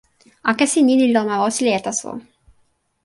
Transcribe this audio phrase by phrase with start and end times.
[0.51, 2.11] akesi ni li lon ma Oselija taso.